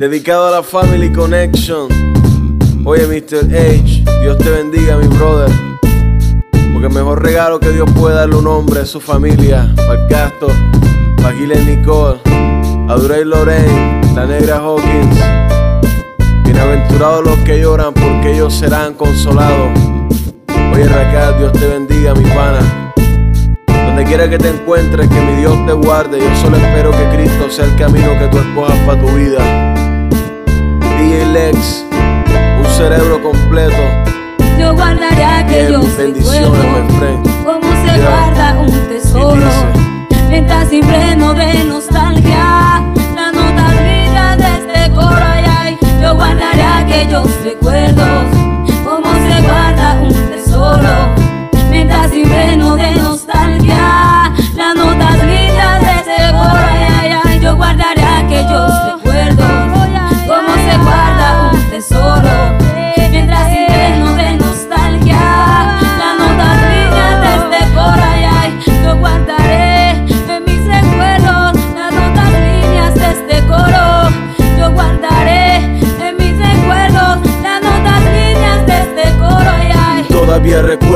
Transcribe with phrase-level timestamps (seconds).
[0.00, 1.86] Dedicado a la Family Connection.
[2.86, 3.54] Oye, Mr.
[3.54, 5.50] H, Dios te bendiga, mi brother.
[6.72, 9.70] Porque el mejor regalo que Dios puede darle un hombre es su familia.
[9.76, 10.52] Para el Castor,
[11.18, 12.18] para Giles Nicole,
[12.88, 15.18] a Duray Lorraine, la negra Hawkins.
[16.44, 19.78] Bienaventurados los que lloran porque ellos serán consolados.
[20.72, 22.94] Oye, Raquel, Dios te bendiga, mi pana.
[23.66, 26.20] Donde quiera que te encuentres, que mi Dios te guarde.
[26.20, 29.79] Yo solo espero que Cristo sea el camino que tú escojas para tu vida.
[31.10, 31.84] DJ Lex,
[32.60, 33.82] un cerebro completo.
[34.56, 37.32] Yo guardaré aquellos bendiciones, recuerdos.
[37.44, 39.69] Como se guarda un tesoro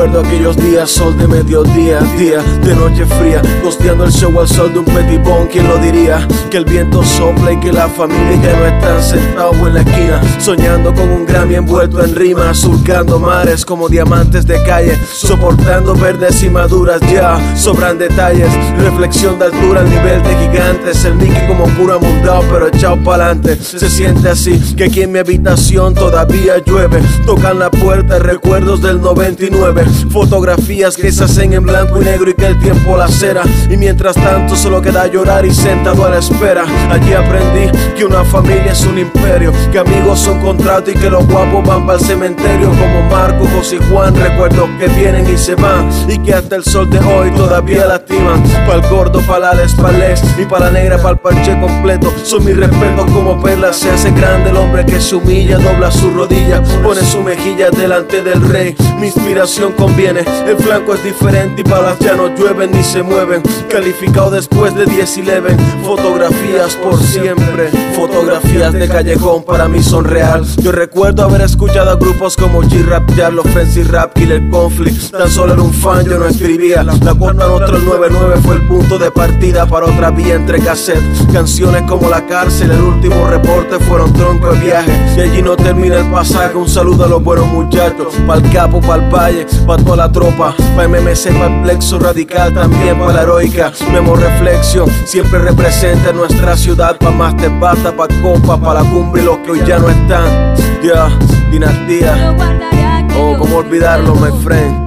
[0.05, 4.71] recuerdo aquellos días, sol de mediodía, día de noche fría, costeando el show al sol
[4.71, 6.27] de un petibón, ¿quién lo diría?
[6.51, 10.21] Que el viento sopla y que la familia ya no están sentados en la esquina,
[10.39, 16.43] soñando con un Grammy envuelto en rima, surcando mares como diamantes de calle, soportando verdes
[16.43, 21.65] y maduras ya, sobran detalles, reflexión de altura al nivel de gigantes, el Mickey como
[21.69, 27.01] puro mundado pero echado pa'lante, se siente así, que aquí en mi habitación todavía llueve,
[27.25, 32.33] tocan la puerta recuerdos del 99, fotografías que se hacen en blanco y negro y
[32.33, 36.19] que el tiempo la cera, y mientras tanto solo queda llorar y sentado a la
[36.19, 41.09] espera, allí aprendí que una familia es un imperio, que amigos son contrato y que
[41.09, 45.37] los guapos van para el cementerio como Marco, José y Juan, recuerdos que vienen y
[45.37, 49.53] se van, y que hasta el sol de hoy todavía lastiman, para el gordo, para
[49.53, 53.77] la Palex y para la negra, para el parche completo, son mis respetos como perlas,
[53.77, 58.21] se hace grande el hombre que se humilla, dobla su rodilla, pone su mejilla delante
[58.21, 63.03] del rey, mi inspiración el flanco es diferente y balas ya no llueven ni se
[63.03, 69.81] mueven, calificado después de 10 y 11, fotografías por siempre, fotografías de callejón para mí
[69.83, 75.11] son real, yo recuerdo haber escuchado a grupos como G-Rap, Jarlo, Fancy Rap, Killer Conflict,
[75.11, 78.67] tan solo era un fan, yo no escribía, la cuarta nota el 99 fue el
[78.67, 80.99] punto de partida para otra vía entre cassette,
[81.31, 85.97] canciones como La Cárcel, el último reporte fueron tronco de viaje, y allí no termina
[85.97, 90.11] el pasaje, un saludo a los buenos muchachos, pa'l capo, pa'l valle, pa' toda la
[90.11, 96.55] tropa, pa' MMC, pa' plexo radical, también pa' la heroica, Memo Reflexión, siempre representa nuestra
[96.55, 99.89] ciudad, pa' Master Bata, pa' Copa, pa' la cumbre y los que hoy ya no
[99.89, 101.09] están, ya,
[101.51, 104.85] dinastía, guardaré aquellos oh, cómo olvidarlo, my friend,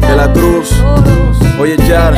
[0.00, 0.74] de la cruz,
[1.58, 2.14] oye, Char,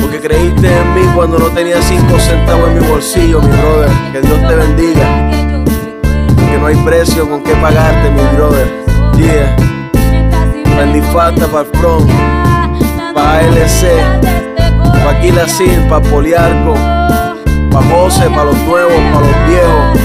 [0.00, 4.20] porque creíste en mí cuando no tenía cinco centavos en mi bolsillo, mi brother, que
[4.20, 5.30] Dios te bendiga,
[6.50, 8.84] que no hay precio con qué pagarte, mi brother,
[9.16, 9.63] yeah,
[10.84, 12.10] Bendifata pa' el front,
[13.14, 13.88] pa' ALC,
[15.02, 16.74] pa' Aquila Sil, pa' Poliarco,
[17.72, 19.98] pa' José, pa' los nuevos, pa' los viejos,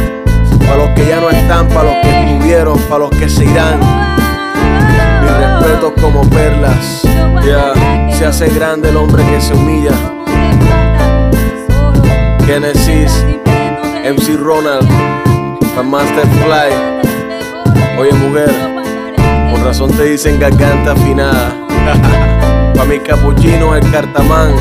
[0.65, 3.77] pa' los que ya no están, pa' los que estuvieron, pa' los que se irán.
[5.21, 7.01] Mis respetos como perlas,
[7.45, 7.73] ya,
[8.13, 9.91] se hace grande el hombre que se humilla.
[12.45, 13.25] Genesis,
[14.05, 14.87] MC Ronald,
[15.75, 16.71] pa' Master Fly,
[17.99, 18.78] oye mujer,
[19.69, 21.53] razón te dicen garganta afinada.
[22.75, 24.55] pa' mis capuchinos, el cartamán,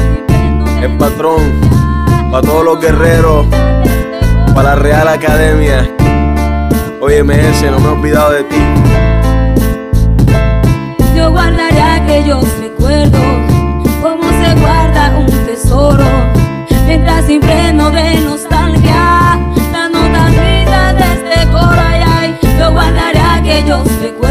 [0.83, 1.41] el patrón,
[2.31, 3.47] pa' todos los guerreros,
[4.55, 5.91] pa' la Real Academia.
[7.01, 8.57] Oye, MS, no me he olvidado de ti.
[11.17, 13.23] Yo guardaré aquellos recuerdos,
[14.03, 16.05] como se guarda un tesoro,
[16.87, 19.39] mientras infreno de nostalgia,
[19.73, 22.39] la nota grita desde este Corayay.
[22.59, 24.28] Yo guardaré aquellos recuerdos.